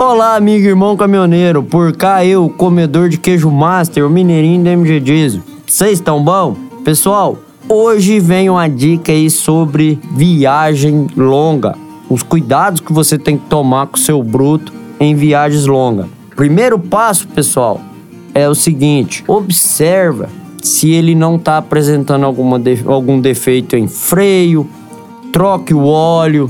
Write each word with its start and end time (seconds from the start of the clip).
Olá, 0.00 0.36
amigo 0.36 0.64
e 0.64 0.68
irmão 0.68 0.96
caminhoneiro. 0.96 1.60
Por 1.60 1.92
cá 1.92 2.24
eu, 2.24 2.48
comedor 2.48 3.08
de 3.08 3.18
queijo 3.18 3.50
master, 3.50 4.06
o 4.06 4.08
mineirinho 4.08 4.62
da 4.62 4.70
MG 4.70 5.00
Diesel. 5.00 5.40
Vocês 5.66 5.94
estão 5.94 6.22
bom? 6.22 6.54
Pessoal, 6.84 7.36
hoje 7.68 8.20
vem 8.20 8.48
uma 8.48 8.68
dica 8.68 9.10
aí 9.10 9.28
sobre 9.28 9.98
viagem 10.12 11.08
longa. 11.16 11.76
Os 12.08 12.22
cuidados 12.22 12.80
que 12.80 12.92
você 12.92 13.18
tem 13.18 13.36
que 13.36 13.46
tomar 13.46 13.88
com 13.88 13.96
o 13.96 14.00
seu 14.00 14.22
bruto 14.22 14.72
em 15.00 15.16
viagens 15.16 15.66
longas. 15.66 16.06
Primeiro 16.36 16.78
passo, 16.78 17.26
pessoal, 17.26 17.80
é 18.32 18.48
o 18.48 18.54
seguinte: 18.54 19.24
observa 19.26 20.28
se 20.62 20.92
ele 20.92 21.16
não 21.16 21.34
está 21.34 21.58
apresentando 21.58 22.24
alguma 22.24 22.56
de, 22.56 22.84
algum 22.86 23.20
defeito 23.20 23.74
em 23.74 23.88
freio, 23.88 24.64
troque 25.32 25.74
o 25.74 25.84
óleo, 25.86 26.48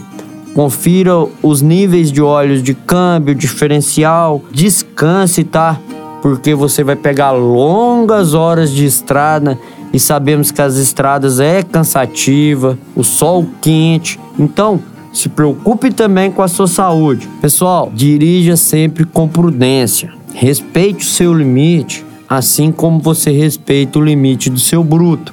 confira 0.58 1.24
os 1.40 1.62
níveis 1.62 2.10
de 2.10 2.20
óleos 2.20 2.64
de 2.64 2.74
câmbio, 2.74 3.32
diferencial, 3.32 4.42
descanse, 4.50 5.44
tá? 5.44 5.78
Porque 6.20 6.52
você 6.52 6.82
vai 6.82 6.96
pegar 6.96 7.30
longas 7.30 8.34
horas 8.34 8.72
de 8.72 8.84
estrada 8.84 9.56
e 9.92 10.00
sabemos 10.00 10.50
que 10.50 10.60
as 10.60 10.74
estradas 10.74 11.38
é 11.38 11.62
cansativa, 11.62 12.76
o 12.96 13.04
sol 13.04 13.46
quente. 13.60 14.18
Então, 14.36 14.80
se 15.12 15.28
preocupe 15.28 15.92
também 15.92 16.28
com 16.28 16.42
a 16.42 16.48
sua 16.48 16.66
saúde. 16.66 17.28
Pessoal, 17.40 17.92
dirija 17.94 18.56
sempre 18.56 19.04
com 19.04 19.28
prudência. 19.28 20.12
Respeite 20.34 21.06
o 21.06 21.08
seu 21.08 21.32
limite, 21.32 22.04
assim 22.28 22.72
como 22.72 22.98
você 22.98 23.30
respeita 23.30 24.00
o 24.00 24.02
limite 24.02 24.50
do 24.50 24.58
seu 24.58 24.82
bruto. 24.82 25.32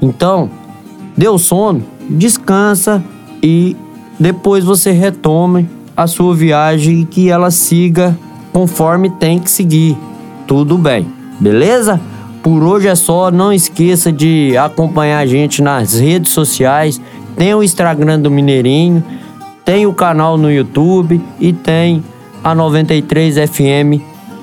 Então, 0.00 0.48
deu 1.14 1.36
sono, 1.36 1.84
descansa 2.08 3.04
e 3.42 3.76
depois 4.22 4.62
você 4.62 4.92
retome 4.92 5.68
a 5.96 6.06
sua 6.06 6.32
viagem 6.32 7.00
e 7.00 7.04
que 7.04 7.28
ela 7.28 7.50
siga 7.50 8.16
conforme 8.52 9.10
tem 9.10 9.40
que 9.40 9.50
seguir. 9.50 9.98
Tudo 10.46 10.78
bem, 10.78 11.08
beleza? 11.40 12.00
Por 12.40 12.62
hoje 12.62 12.86
é 12.86 12.94
só, 12.94 13.32
não 13.32 13.52
esqueça 13.52 14.12
de 14.12 14.56
acompanhar 14.56 15.18
a 15.18 15.26
gente 15.26 15.60
nas 15.60 15.98
redes 15.98 16.30
sociais. 16.30 17.00
Tem 17.36 17.52
o 17.52 17.64
Instagram 17.64 18.20
do 18.20 18.30
Mineirinho, 18.30 19.02
tem 19.64 19.86
o 19.86 19.92
canal 19.92 20.38
no 20.38 20.52
YouTube 20.52 21.20
e 21.40 21.52
tem 21.52 22.04
a 22.44 22.54
93 22.54 23.50
FM 23.50 24.00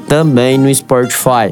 também 0.10 0.58
no 0.58 0.74
Spotify. 0.76 1.52